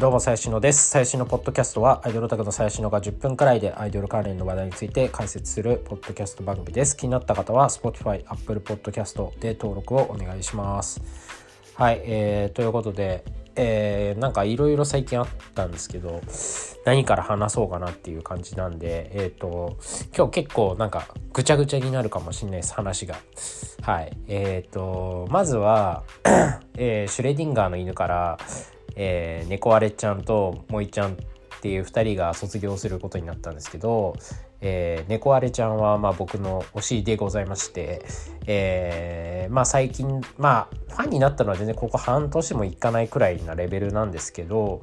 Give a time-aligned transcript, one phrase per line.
[0.00, 0.88] どうも、最新のです。
[0.88, 6.96] 最新のポッドキャストは、アイドルタクの最新のが10分くらいでアイドル関連の話題について解説するポッドキャスト番組です。
[6.96, 11.02] 気になった方は、Spotify、Apple Podcast で登録をお願いします。
[11.74, 13.26] はい、えー、ということで、
[13.56, 16.22] えー、なんかいろいろ最近あったんですけど、
[16.86, 19.76] 何から話そうかなっていう感じなんで、えっ、ー、と、
[20.16, 23.16] 今日結構なんかぐちゃぐちゃになるかもしれないです、話が。
[23.82, 24.16] はい。
[24.28, 26.04] えっ、ー、と、まずは、
[26.78, 28.38] えー、シュレディンガーの犬から、
[28.96, 31.16] えー、猫アレちゃんとモイちゃんっ
[31.60, 34.16] ていう2人が卒業することになったんですけど、
[34.60, 38.02] えー、猫アレちゃんはまあ僕の推しでございまして、
[38.46, 44.80] えー、まあ最近まあファンになったのは全然ここ半年もいかないくらいなレベルなんですけど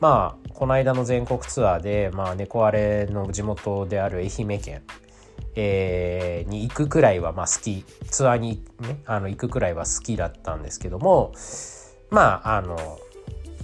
[0.00, 4.82] まあこの間の全国ツアーで、まあ、猫アレの地元である愛媛県
[5.56, 11.32] えー、に行くくらいはまあ好きツアーに、ね、あの行くくらいは好きだったんですけども
[12.10, 12.98] まああの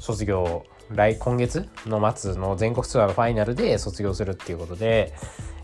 [0.00, 5.12] 卒業来今月の末の全国ツアーのファイナルで卒業するっていうことで、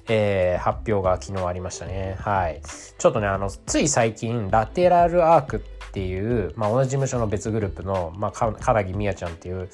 [0.08, 2.16] えー、発表が昨日ありましたね。
[2.20, 2.62] はい。
[2.98, 9.68] ちょっとね、あの、つい最近、ラテラルアークっていう、まあ、同じ事務所の別グループの、まあ、か、唐木みやちゃんっていう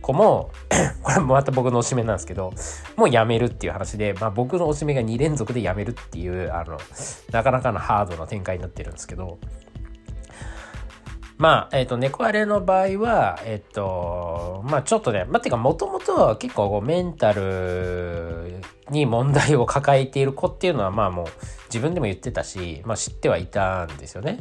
[0.00, 0.50] 子も
[1.02, 2.52] これもまた僕の推しメなんですけど、
[2.96, 6.78] もう辞めるっていう話で、まあ、僕の推しメが2連続で辞めるっていう、あの、
[7.30, 9.38] なかなかのハードな展開になってるんですけど、
[11.40, 18.60] まあ、えっ、ー、と、猫アレの場合は、えっ、ー、と、まあちょっとね、まあ、てか、もともと結構メンタル
[18.90, 21.26] に問題を抱えている子っていうのは、まあもう
[21.68, 24.40] 自分でも言ってたし、まあ知ってはいたんですよね。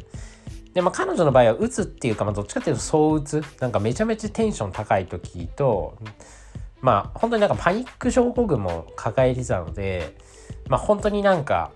[0.73, 3.42] で、まあ彼女の場合は、うつっていうか、まあどっちかっていうと、そううつ。
[3.61, 5.97] なんかめちゃめちゃテンション高い時と、
[6.81, 10.17] まあ本当になんかパニック症候群も抱えてたので、
[10.67, 11.72] まあ本当になんか、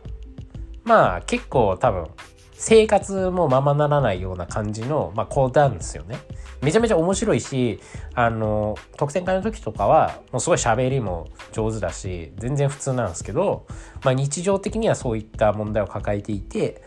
[0.83, 2.07] まあ結構多分、
[2.65, 6.17] 生活もままならないような感じの、まあ、子なんですよね。
[6.61, 7.81] めちゃめちゃ面白いし、
[8.15, 13.67] あの、特選会の時とかは、もうすごい喋りも上手だし、全然普通なんですけど、
[14.05, 16.81] まあ、日常的にはそういった問題を抱えていて、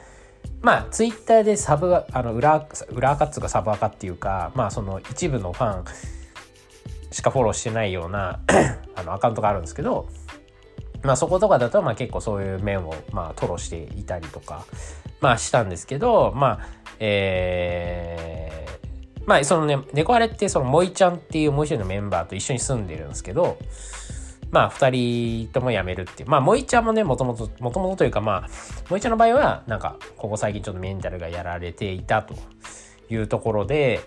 [0.62, 5.84] まあ、ツイッターでサブ、あの、裏、裏垢っつうかサブ垢っていうか、まあ、その一部のファン
[7.10, 8.40] しかフォローしてないような
[8.96, 10.08] あの、アカウントがあるんですけど、
[11.02, 14.64] まあそことかだとまあ結構そういう面をまあ吐露していたりとか
[15.20, 16.68] まあしたんですけどまあ
[16.98, 23.58] えー、まあそのね猫アレってその萌ちゃんっていうもう一人のメンバーと一緒に住んでるんですけど
[24.50, 26.28] まあ二人とも辞めるっていう。
[26.28, 28.48] まあ萌ちゃんもねもともともともとというかまあ
[28.84, 32.34] 萌ちゃんの場合はなんかここ最近ちょっとメンタルがやられていたと
[33.10, 34.00] いうところで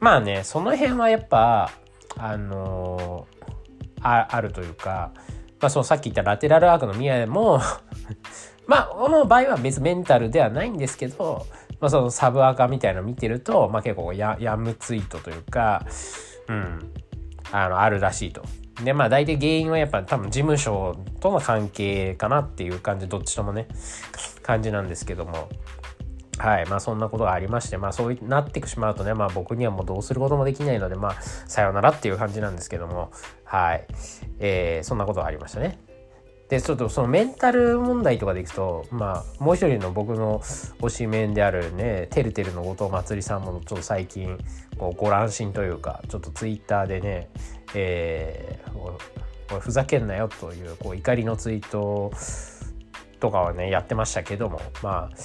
[0.00, 1.70] まあねその辺はやっぱ
[2.16, 5.12] あのー、ああるというか
[5.64, 7.58] まあ、そのさっき言ったラテラルアークの宮も
[8.66, 11.46] まあ、この場合は別メンタルではないんですけど、
[11.80, 15.84] まあ、そのサブアカみたいなの見てると、まあ、結構ややむツイートというか、
[16.48, 16.92] うん、
[17.52, 18.42] あの、あるらしいと。
[18.82, 23.68] で、まあ大体原因はやっぱ多分事務所との関係かなっていう感じ、どっちともね、
[24.42, 25.48] 感じなんですけども。
[26.38, 26.66] はい。
[26.66, 33.12] まあそんなことがありまして、まあそうなってしまうとね、まあ僕にはもうどうすることもできないので、まあさよならっていう感じなんですけども、
[33.44, 33.86] はい。
[34.40, 35.78] えー、そんなことがありましたね。
[36.54, 44.38] で、ちょっとそのメンタル問題とかでいくと、まあもう一人の僕の推しメンであるね、てるてるの後藤まつりさんもちょっと最近、
[44.78, 47.28] こうご乱心というか、ちょっとツイッターでね、
[47.74, 52.12] えー、ふざけんなよというこう怒りのツイート
[53.18, 55.16] とかはねやってましたけどもまあ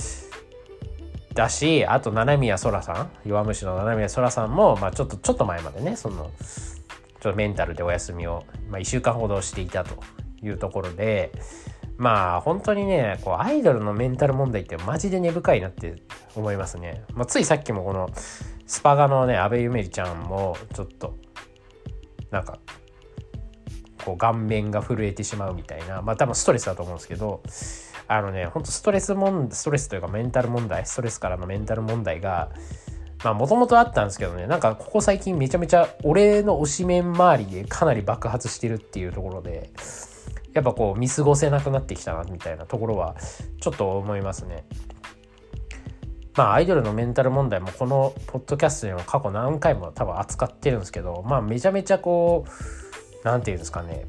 [1.36, 6.32] だしあと七宮そらさん弱虫の七宮そらさんも、まあ、ちょっとちょっと前までねその
[7.20, 10.02] ちょっとメンタルでお休みを、まあ、1週間ほどしていたと。
[10.44, 11.32] いうところで
[11.98, 16.02] まあ本当にねこうアイドルのメンタル問題ってマジで根深いなって
[16.36, 18.10] 思いますね、まあ、ついさっきもこの
[18.66, 21.18] スパガのね阿部ゆめりちゃんもちょっと
[22.32, 22.60] なんか
[24.06, 27.42] こう顔面が震えてしまうみたいなまあ多分ストレスだと思うんですけど
[28.12, 32.50] あのね、ほんとストレスもん、ストレスというかメンタル問題、ストレスからのメンタル問題が、
[33.24, 39.70] まあもともとあったんですけどね、なんかここ最近めちゃめちゃ俺の推しメン周りでかなり爆発してるっていうところで、
[40.54, 43.16] やっぱこう見過ごせなくなってきたなみたいなところは
[43.62, 44.66] ちょっと思いますね。
[46.36, 52.46] まあアイドルのメンタル問題もこのポッドキャストでも過去何回も多分扱ってるんですけど、まあめちゃめちゃこ
[53.24, 54.08] う、なんていうんですかね、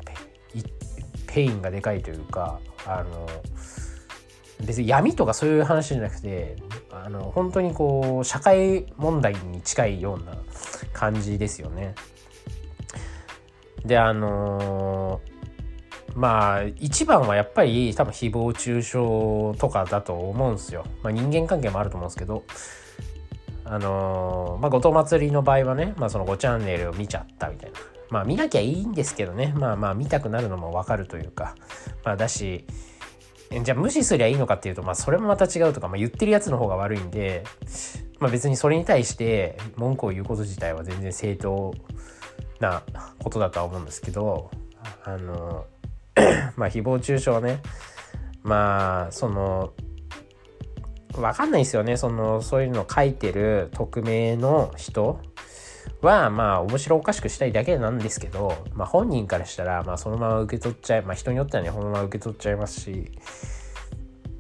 [1.27, 3.27] pain がでかいというか、あの、
[4.65, 6.57] 別に闇とかそういう話じゃなくて
[6.91, 10.37] あの本当にこう社会問題に近いような
[10.93, 11.95] 感じですよね。
[13.85, 15.23] であの、
[16.15, 20.85] まあ一番はやっぱり多分誹謗中傷とかだと思うんすよ。
[21.03, 22.45] まあ、人間関係もあると思うんですけど
[23.65, 27.79] あのー、まあ、後藤祭りの場合はね、まあ、その5チャンネルを見ちゃったみたいな。
[28.11, 29.55] まあ、見なきゃいいんですけどね。
[29.57, 31.55] まあまあ、見たくなるのもわかるというか。
[32.05, 32.65] まあ、だし、
[33.63, 37.45] じゃあ無視すりゃいいのかっていうと、まあ、それもまた違うとか、まあ、言ってるやつの方が悪いんで、
[38.19, 41.73] まあ、別にそれに対して文句を言うこと自体は全然正当
[42.59, 42.83] な
[43.23, 44.51] ことだとは思うんですけど、
[45.05, 45.67] あの、
[46.57, 47.61] まあ、誹謗中傷ね、
[48.43, 49.73] まあ、その、
[51.17, 51.97] わかんないですよね。
[51.97, 55.21] その、そういうの書いてる匿名の人
[56.03, 63.11] は、まあ、面白おかしくしたいだけなんですけど、まあ、本人からしたら、まあ、そのまま受け取っちゃい、まあ、人によってはね、そのまま受け取っちゃいますし、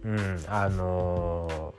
[0.04, 1.74] うん、あの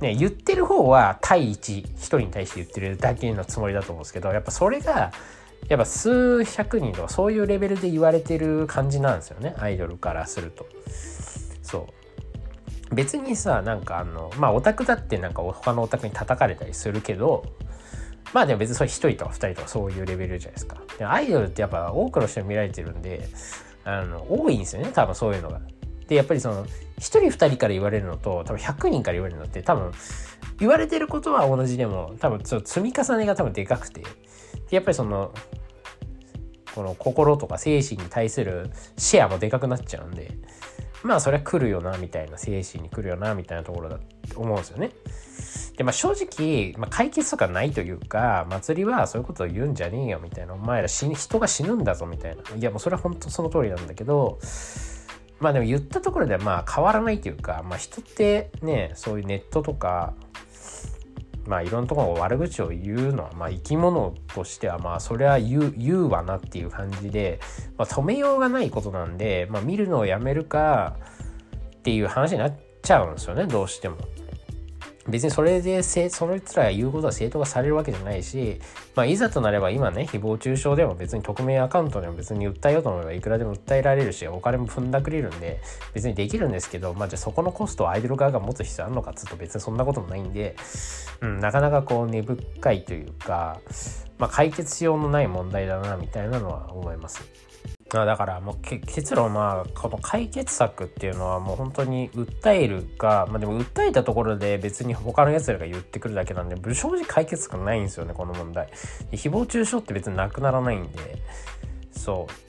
[0.00, 5.12] ー、ね、言ってる方は対一、一人に対して言ってるだけのつもりだと思うんですけど、やっぱそれが、
[5.68, 10.66] やっぱ数百人とかそういうレベルで言われてる感じなんですよね、アイドルからすると。
[11.62, 11.88] そ
[12.90, 12.94] う。
[12.94, 17.44] 別にさ、なんかあの、まあオタクだってなんか他のオタクに叩かれたりするけど、
[18.32, 20.78] まあでも別にそれ1人とか2人とかそういうレベルじゃないですか。
[20.98, 23.28] でアイドルってやっぱ多くの人に見られてるんで、
[23.84, 25.60] あの、多いんですよね、多分そういうのが。
[26.08, 26.68] で、やっぱりその、1
[26.98, 29.92] 人2人から言われるのと、多分100人から言われるのって多分、
[30.58, 34.02] 言われてることは同じでも、多分積み重ねが多分でかくて、
[34.70, 35.32] やっぱりその、
[36.74, 40.30] この心とか精神に対するシェアもでかくなっちゃうんで、
[41.02, 43.98] まあそれは来るよな、みたいな、精神に来るよな、みたいなところだ
[44.28, 44.90] と思うんですよね。
[45.76, 52.42] で、まあ正直、まあ、解決とかないというか、祭りはそういうことを言うんじゃねえよみたいな、お前ら死人が死ぬんだぞみたいな。
[52.56, 54.38] いやもうそれは本当その通りなんだけど、
[55.38, 60.14] まあでも言ったところではまあ変わらないというか、まあ人ってね、そういうネットとか、
[61.46, 67.40] まあいろんなところの悪口を言うのは、まあ生き物としてはまあそれは言う、言うわなっていう感じで、
[67.76, 70.96] まあ止めようがないことなんで、まあ見るのをやめるか
[71.78, 73.96] っていう話になっちゃうんですよね、どうしても。
[75.08, 78.60] 別にそれで、そいつら言うことは正当化されるわけじゃないし、
[78.94, 85.60] まあ、いざとなれば今ね、誹謗中傷でも別に匿名アカウントでも別に訴えようと思えばいくらでも訴えられるし、お金も踏んだくれるんで、
[85.94, 90.56] 別にできるんですけど、まあ、じゃあそこのコストをアイドル側が持つ必要あるのかっつうと別にそんなこともないんで、
[91.20, 93.60] うん、なかなかこう根深いというか、
[94.18, 97.45] まあ、解決しようのない問題だな、みたいなのは思います。
[97.88, 108.68] だからもう結論まあこの解決策っていうのはもう本当に訴えるかまあでも訴えたところで別に他の奴らが言ってくるだけなんで正直解決策ないんですよねこの問題。
[109.12, 111.22] 誹謗中傷って別になくならないんで。
[111.92, 112.46] そう。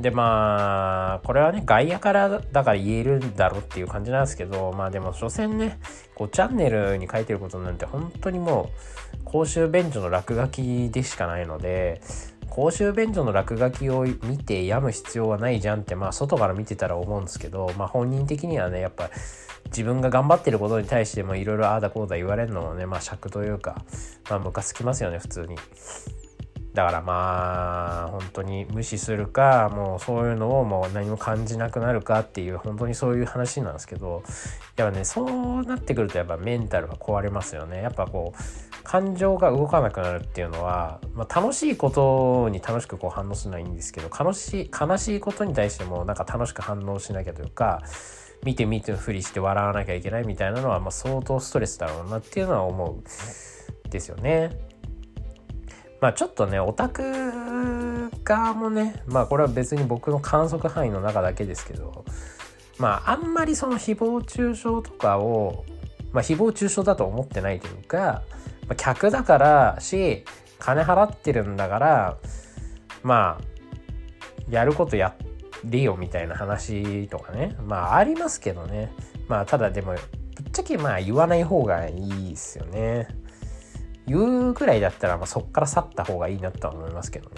[0.00, 5.78] でまあこれはね外野からだから言えるんだろうっていう感じなんですけどまあでも所詮ね
[6.14, 8.70] こうチャンネルに書いてることなんて本当にも
[9.14, 12.00] う公衆便所の落書きでしかないので
[12.54, 19.10] 公衆便所の落書きを見て病む必要はないじゃんってまあ外から見てたら思うんですけどまあ本人的にはねやっぱ
[19.66, 23.84] 自分が頑張ってることに対してもいろいろああだこうだ言われるのはねまあ尺というか
[24.30, 25.56] まあムカつきますよね普通に。
[26.74, 34.22] だからまあ本当に無視するかもうそういうのをもう何も感じなくなるかっていう本当にそういう話なんですけど
[34.76, 47.82] やっぱねそうなってくるとやっぱメンタルが壊れますよねやっぱこう感情が動かなくなるっていうのは、まあ、楽しいことに楽しくこう反応しないんですけど悲しい悲しいことに対してもなんか楽しく反応しなきゃというか
[48.44, 54.50] 見て見てふりして笑わなきゃいけないみたいなのは、まあ、相当ストレスだろうなっていうのは思うですよね。
[56.00, 62.04] まあちょっとね、オタク側もね、まあこれは別に僕の観測範囲の中だけですけど、
[62.78, 65.64] まああんまりその誹謗中傷とかを、
[66.12, 68.22] まあ誹謗中傷だと思ってないというか、
[68.68, 70.24] ま、客だからし、
[70.58, 72.18] 金払ってるんだから、
[73.02, 73.44] まあ、
[74.48, 75.14] やることや
[75.64, 77.56] れよみたいな話とかね。
[77.66, 78.92] まあありますけどね。
[79.28, 83.08] まあただでも、ぶっちゃけまあ言わない方がいいですよね。
[84.06, 87.36] 言うぐらいだったら、まあ、そっから去った方がいいなとは思いますけどね。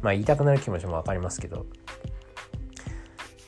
[0.00, 1.66] まあ言いたくなる気持ちもわかりますけど。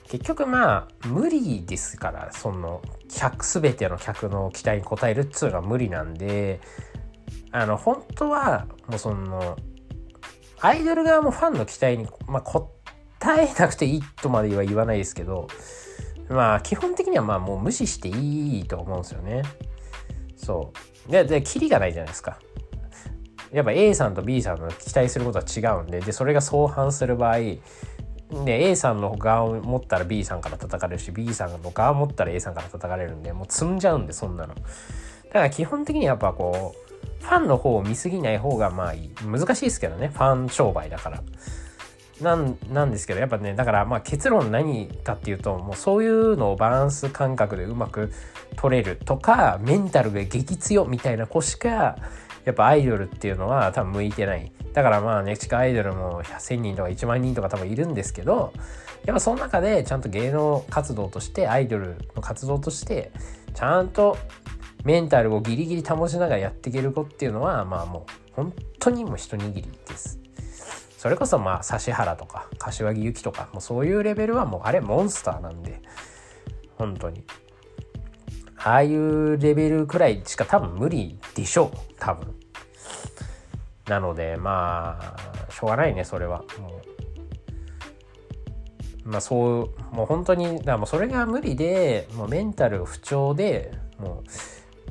[0.09, 6.61] 結局まあ無理ですからその客全ての客の期待に応えるっつうのは無理なんで
[7.55, 9.57] あの本当はもうその
[10.61, 12.69] アイドル側もファンの期待に、まあ、答
[13.41, 15.47] えなくていいとまでは言わないですけど
[16.29, 19.43] まあ基本的にはまあもう無視していいと思うんですよね。
[20.37, 22.39] そうで、で、キリがないじゃないですか。
[23.53, 27.61] やっぱ A さんと B さんの期待することは違うんで、で、それが相反する場合、で、
[28.71, 34.55] A さんの側を持ったら B さんから叩かれるし、B さんの側を持ったら A さんから叩かれるんで、もう積んじゃうんで、そんなの。
[34.55, 36.84] だから基本的にやっぱこう、
[37.21, 39.11] ファンの方を見すぎない方がまあいい。
[39.25, 41.23] 難しいですけどね、ファン商売だから。
[42.21, 48.13] なんなんですけどやっぱねだからまあ結論何かっていうともうそういうのをバランス感覚でうまく
[48.57, 51.97] 取れるとかメンタルが激強みたいな子しか
[52.45, 58.53] やっぱアイドルっていうのは多分向いてないだからまあね地下アイドルも1,000人とか1万人とか多分いるんですけど
[59.07, 63.11] やっぱその中でちゃんと芸能活動としてアイドルの活動として
[63.55, 64.17] ちゃんと
[64.85, 70.19] メンタルをギリギリ保ちながらやっていける子っていうのはまあもう本当にもう一握りです。
[70.99, 75.81] それこそまあ指原とか柏木由紀とかもうそういうレベルはもうあれモンスターなんで
[76.77, 77.25] 本当に。
[78.57, 82.35] ああいうレベルくらいしか多分無理でしょう多分。
[83.87, 86.45] なのでまあしょうがないねそれは。
[86.61, 86.81] も
[89.05, 89.09] う。
[89.09, 94.31] まあそうもう本当にだもうそれが無理でもうメンタル不調でもう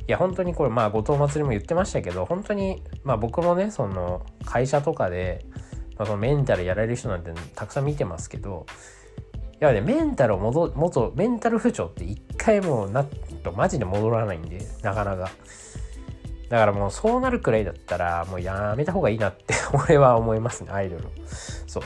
[0.07, 5.45] いや本当にこれまあ後藤祭りも言ってましたけど本当にまあ僕もねその会社とかで、
[5.98, 8.65] まあ、そのメンタルやられる人なんてたくさん見てますけど
[9.53, 13.07] いやねメンタルを戻元メンタル不調って一回もうなっ
[13.43, 15.31] とマジで戻らないんでなかなか。
[16.50, 21.05] だからもうそうなるくらいだったらもうやめた方がいいなって 俺は思いますねアイドル
[21.65, 21.83] そう。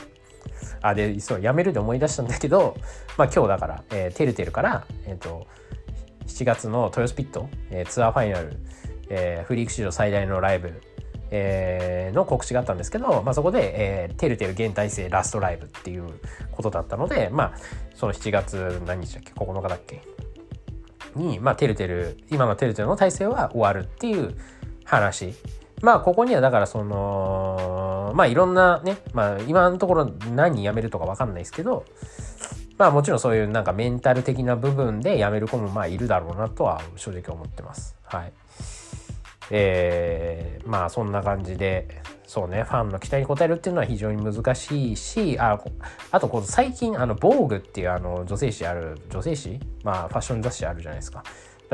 [0.82, 2.76] あでそうやめるで思い出したんだけど
[3.16, 5.46] まあ今日だから、えー、てるてるからえっ、ー、と
[6.38, 8.56] 7月の豊洲ピット、えー、ツアーファイナル、
[9.08, 10.80] えー、フリーク史上最大のライブ、
[11.32, 16.06] えー、の告知があったんですけど、まあ、そこで、えー、てるてる現体制ラストライブっていう
[16.52, 17.52] ことだったので、まあ、
[17.96, 20.00] その7月何日だっけ9日だっけ
[21.16, 24.36] に、まあ、てるてる今のてるてるの体制は終わるっていう
[24.84, 25.34] 話。
[25.80, 31.84] まあここにはだからそのまあいろんなねまあ今のところ何人辞めるとか分かんないですけど
[32.78, 37.96] まあもちろんそういうなんかメンタル的な部分で辞める子もまあいるだろうなとは正直思ってます。
[38.04, 38.32] はい。
[39.50, 41.88] えー、まあそんな感じで、
[42.26, 45.58] そうね、ファンの期待に応えるっていうのは非常に難しいし、あ
[46.10, 49.58] あとこの最近、あの、防具っていうあの女性誌ある、女性誌？
[49.82, 51.24] まあファッション雑誌あるじゃないですか。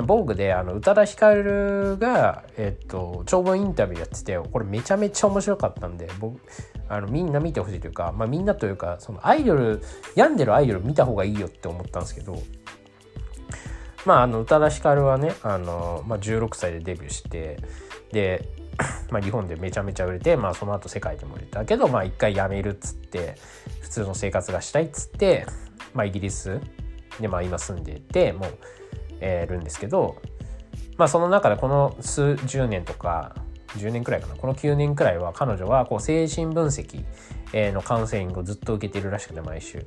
[0.06, 6.40] 防具であの宇多田ヒカルが、えっと、長文インタビューやっててこれめちゃめちゃ面白かったんで僕
[6.88, 9.82] あのみんな見てほしいというか、まあ、みんなというかそのアイドル
[10.14, 12.42] 病んでるアイドル見た方がいいよって思ったんですけど
[14.04, 17.58] まああの宇多田ヒカルはねあの、まあ、16歳でデビューして
[18.12, 18.48] で、
[19.10, 23.36] まあ、日本でめちゃめちゃ売れて、まあ、その後世界でも売れたけど、まあ、一回辞めるっつって
[23.80, 25.46] 普通の生活がしたいっつって、
[25.94, 26.60] まあ、イギリス
[27.20, 28.48] で、まあ、今住んでてもう、
[29.20, 30.16] えー、るんですけど
[30.96, 33.34] まあその中でこの数十年とか
[33.78, 34.36] 10年くらいかな。
[34.36, 37.04] この9年くらいは彼女はこう精神分析
[37.72, 39.86] のカウンセリングをずっと受けているらしくて毎週。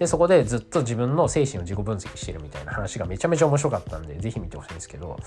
[0.00, 5.18] でそこでずっと自分の精神を自己分析してるみたいな話がめちゃめちゃ面白かったんでぜひ見てほしいんですけど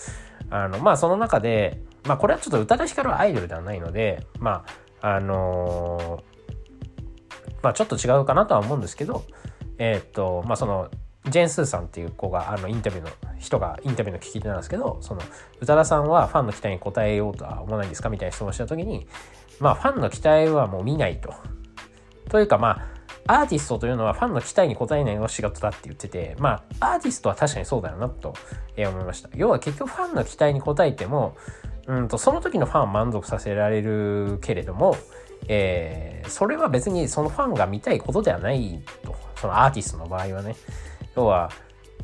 [0.49, 4.65] あのまあその中でまあこれはちょっと宇多田ヒカルはアイドルではないのでま
[5.01, 9.23] ああのー、まあちょっと違うかなとは思うんですけど
[9.77, 10.89] えー、っとまあその
[11.29, 15.21] ジェーン・スーさんっていう子があのインタビューの人がインタビューの聞き手なんですけどその
[15.61, 18.09] 宇多田さんはファンの期待に応えようとは思わないんですか？
[18.09, 19.07] みたいな質問をした時に
[19.59, 21.33] まあファンの期待はもう見ないと。
[22.29, 22.81] というかま
[23.27, 28.33] あアーティストというのはファンの期待に応えないのが仕事だって言っててまあアーティストは確かにそうだよなと
[28.77, 29.29] 思いました。
[29.33, 31.37] 要は結局ファンの期待に応えても
[31.87, 34.97] うんとその時のファンを満足させられるけれども、
[35.47, 40.55] えー、それは別にそのファンが見たいことではないとそのアーティストの場合はね。
[41.15, 41.51] 要は、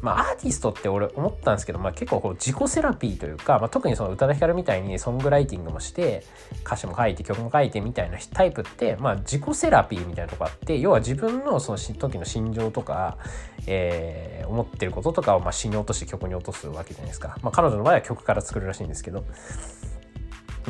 [0.02, 6.24] まあ、アーティストって俺思ったんですけど、まあ、結構こう自己セラピーというか、まあ、特にその宇多田ヒカルみたいにソングライティングもして
[6.66, 13.18] 歌詞も書いて曲も書いてみたいなタイプって、まあ、自己セラピーみたいなとこあって要は自分のその時の心情とか、
[13.68, 19.26] えー、思ってることとかをまあ詩に落として曲に落とすわけじゃないですか、まあ、彼女の場合は曲から作るらしいんですけど。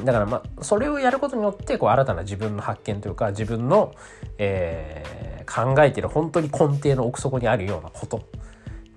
[0.04, 3.94] だからまあそれをやることによってこう新たな自分の発見というか自分の、
[4.38, 8.22] えー、考えてる本当に根底の奥底にあるようなことっ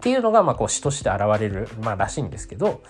[0.02, 2.82] ていうのが、まあ、こう詩として現れる、まあ、らしいんですけど、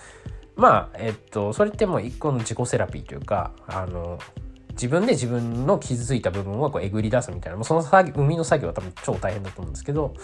[0.55, 4.17] まあ、えっと、それってもう一個の自己セラピーというか、あの、
[4.71, 10.15] 自分で自分の傷ついた部分をこうえぐり出すみたいな、もうその作業、生みの作業は多分超大変だと思うんですけど、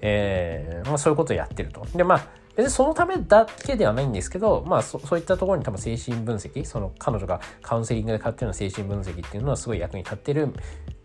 [0.00, 1.84] えー、まあそういうことをやってると。
[1.92, 2.26] で、まあ、
[2.58, 10.52] 別にそのためだけではないんですけど、まあそそういったところに多分精神分析、その彼女がカウンセリングで買ってるような精神分析っていうのはすごい役に立ってる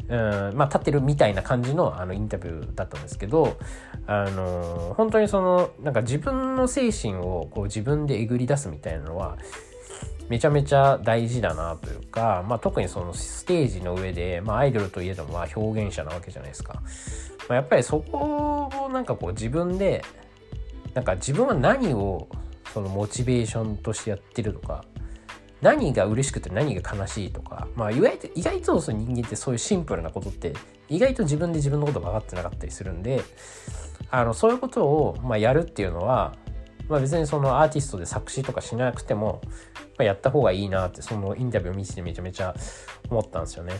[0.09, 3.55] うんまあ、立ってるみたいな感じのあのインタビューだったんですけど、
[4.07, 9.37] あの本当にそのなんか自分の精神をこう自分でえぐり出すみたいなのは
[10.27, 16.73] めちゃめちゃ大事だなというか、まあ、特にそのステージの上で、まあ、アイドルといえどもまあ表現者なわけじゃないですか。
[17.47, 20.03] まあ、やっぱりそこをなんかこう自分で
[20.93, 22.27] なんか自分は何を
[22.73, 24.85] そのモチベーションとしてやってるとか
[25.61, 30.53] 何が嬉しくて何が悲しいとか、まあ、意外と意外とその人間ってそういうシンプルなことって
[30.89, 33.21] 意外と自分で自分のこと分かってなかったりするんで
[34.11, 36.35] あのそういうことを、まあ、やるっていうのは、
[36.89, 39.49] まあ、別にそのアーティストで作詞とかしなくても、ま
[39.99, 42.53] あ、やった方がいいなってそのインタビューを見ててめちゃめちゃ
[43.09, 43.73] 思ったんですよね。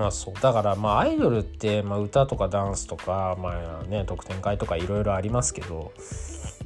[0.00, 5.92] まあそうだからまあアイドルって、まあ、歌とかダンスとかまあね特典会とかいろいろありますけど、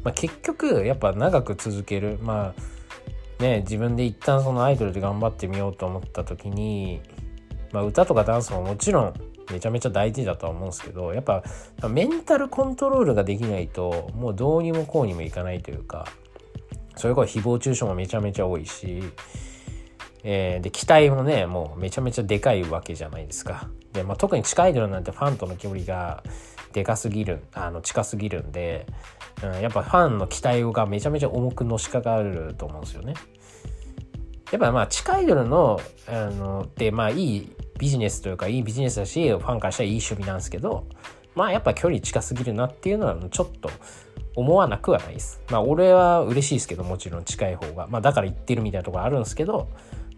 [0.05, 7.01] まあ、結局やっぱ長く続けるまあね自分で一旦そのアイドルで頑張ってみようと思った時に、
[7.73, 9.15] まあ、歌とかダンスももちろん
[9.51, 11.43] めちゃめちゃ大事だとは思うんですけどやっぱ
[11.89, 16.07] メンタルコントロールができないともうどうにもこうにもいかないというか
[16.95, 19.03] それこそ誹謗中傷もめちゃめちゃ多いし、
[20.27, 23.69] えー、で期待もねもうめちゃめちゃでかいわけじゃないですか。
[23.93, 26.23] で、まあ、特に地下アイドルなんてファンとの距離が
[26.73, 28.87] でかすぎるあの近すぎるんで、
[29.45, 33.15] うん、やっぱファンの期待がめちゃめちゃ重くのしかかると思うんですよね。
[34.51, 35.79] やっぱまあ地下アイドルの
[36.09, 40.87] あのでまあいいビジネスというかいいビジネスだしファンからしたらいい趣味なんですけど
[41.35, 43.71] まあやっぱ距離近すぎるなっていうのはちょっと
[44.37, 45.41] 思わなくはないです。
[45.51, 49.69] まあ俺は嬉しいですけどもちろん近い方がまあだから言ってるみたいなところあるんですけど、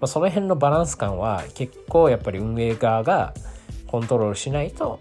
[0.01, 3.35] まあ、その辺のバランス感は結構やっぱり運営側が
[3.87, 4.99] コントロールしないと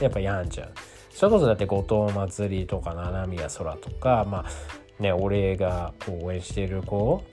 [0.00, 0.72] やっぱ病んじゃう。
[1.18, 7.24] それこそだって後藤祭りとか七宮空とかまあね俺が応援している子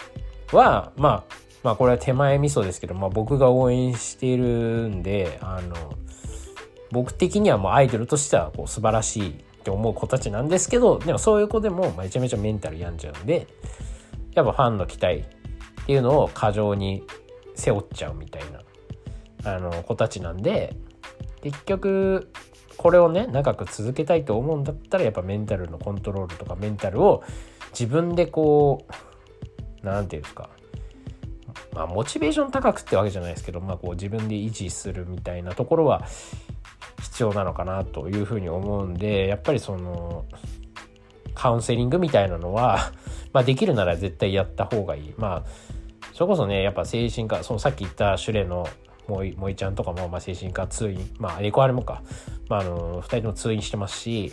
[0.51, 5.93] はまあまあこれは手前味噌ですけど、まあ、僕が応援しているんであの
[6.91, 13.47] 僕的にはもうアイドルとしてはこう素晴らしいって思う子たちなんですけどでもそういう子でもめちゃめちゃメンタル病んじゃうんで
[14.33, 15.25] やっぱファンの期待
[15.85, 17.03] っていうのを過剰に
[17.53, 18.43] 背負っちゃうみたい
[19.43, 20.75] なあの子たちなんで
[21.43, 22.31] 結局
[22.75, 27.23] これをね長く続けたいと思うんだったらやっぱメンタルのコントロールとかメンタルを
[27.69, 28.87] 自分でこ
[29.83, 30.49] う何て言うんですか
[31.73, 36.05] まあ、モチベーション高くってわけじゃないですけど、まあ、こう自分で維持するみたいなところは
[37.01, 40.25] 必要なのかなというふうに思うんでやっぱりその
[41.33, 42.91] カウンセリングみたいなのは
[43.33, 45.13] まあ、できるなら絶対やった方がいい。
[45.17, 45.74] まあ
[46.15, 48.65] それこそねやっぱ精神科そのさっき言ったシュレの
[49.07, 52.03] 萌いちゃんとかも、まあ、精神科通院まあエコアレもか、
[52.47, 54.31] まあ、あの2人とも通院してますし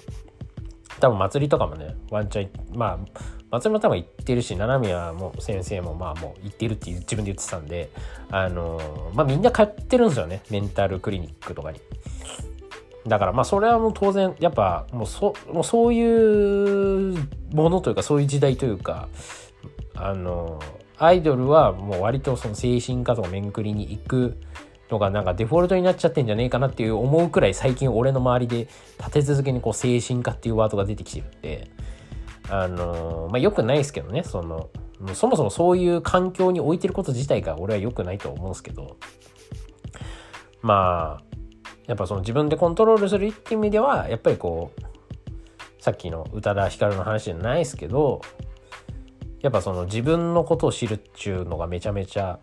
[1.00, 7.90] 多分祭りとかもねワンチャンまあ松村多分言ってるし七宮も先生もまあもう言ってるって自分で言ってたんで
[8.30, 11.80] あのまあみんな通ってるんですよねメンタルクリニックとかに。
[13.08, 17.16] だからまあそれはもう当然やっぱもうそもうそういう
[17.52, 19.08] ものというかそういう時代というか
[19.96, 20.60] あの
[21.02, 24.38] アイドルはもう割とその精神科とか面クリに行く
[24.88, 31.70] のがなんかデフォルトになっちゃってんじゃねえかなっていう思うくらい最近俺の周りで立て続けにこう精神科っていうワードが出てきてるんで
[32.48, 34.22] あのまあ良くないですけどね。
[34.22, 34.70] その
[35.14, 38.96] そもそもそういう環境に置いてること自体が俺は良くないと思うんですけど。
[40.60, 41.24] まあ
[41.88, 48.20] やっぱその自分でコントロールするっていう意味ではやっぱりこうさっきの宇多田ヒカルの話じゃないですけど
[49.42, 52.38] やっぱその自分のことを知るっちゅうのがめちゃめちゃ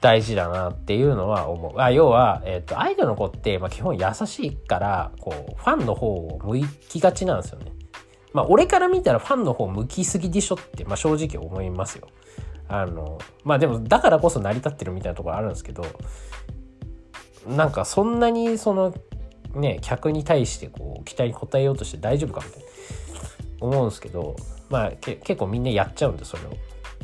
[0.00, 1.80] 大事だなっていうのは思う。
[1.80, 7.72] あ要は、えっ、ー、と、アイドルの子って、まあ、基本優しいから、こう、ファンの方を向きがちなんですよね。
[8.32, 12.06] まあ、俺から見たらファンの方向きすぎでしょって、まあ、正直思いますよ。
[12.68, 15.84] あの、まあでも、だからこそ成り立ってるみたいなところあるんですけど、
[17.46, 18.94] なんかそんなにその、
[19.54, 22.66] ね、客に対してこう、期待に応えようとして大丈夫かみたいな
[23.60, 24.36] 思うんですけど、
[24.70, 26.56] まあけ結構みんなやっちゃうんで、それを。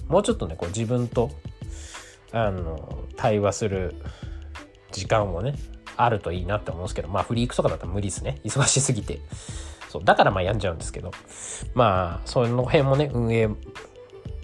[0.08, 1.30] もうちょっとね、こう自分と、
[2.32, 3.94] あの、対話する
[4.92, 5.54] 時間をね、
[5.96, 8.40] あるといいなって思うんですけど、まあフリークとかだったら無理ですね。
[8.44, 9.20] 忙しすぎて。
[9.94, 11.12] そうだからまあ病んじゃうんですけど
[11.72, 13.48] まあその辺もね運営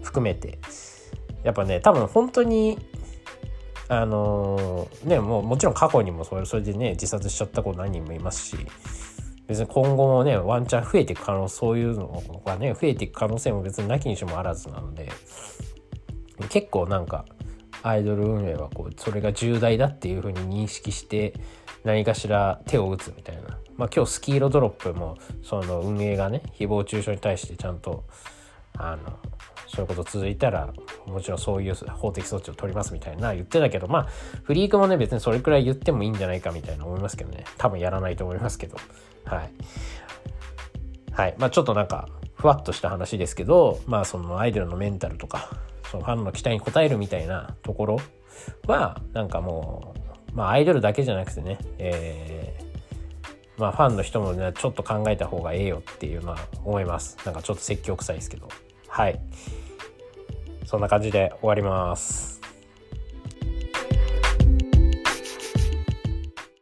[0.00, 0.60] 含めて
[1.42, 2.78] やっぱね多分本当に
[3.88, 8.56] あのー、ねもうもちろん過去にもそれそれでね自殺しちゃった子何人もいますし
[9.50, 15.10] 別に今後もねワンチャン増えていく可能そういうのがね増えていく可能性も別になきにしもあらずなので
[16.50, 17.24] 結構なんか
[17.82, 21.34] アイドル運営はこうそれが重大だっていうふうに認識して
[21.82, 23.58] 何かしら手を打つみたいな。
[23.76, 28.04] まあ、今日スキーロドロップもその運営がね誹謗中傷に対してちゃんと
[28.76, 29.18] あの
[29.66, 30.72] そういうこと続いたら
[31.10, 34.08] もちろんそういう法的措置を取りますみたいな言ってたけどまあ
[34.42, 37.44] フリークもね別にそれくらい言ってもいいんじゃないかみたいな思いますけどね。
[37.58, 38.76] 多分やらないと思いますけど。
[39.24, 39.50] はい。
[41.12, 45.50] はいまあちょっとなんかふわっとした話ですけどまあそのアイドルのメンタルとか
[45.90, 48.00] そのファンの期待に応えるみたいなところ
[48.66, 49.94] はなんかも
[50.32, 52.70] うまあアイドルだけじゃなくてねえー
[53.60, 57.18] まあファンの人もねちょっと考えた方がええよっていうのは思います。
[57.26, 58.48] なんかちょっと説教臭いですけど。
[58.88, 59.20] はい。
[60.70, 62.39] そんな感じで終わります。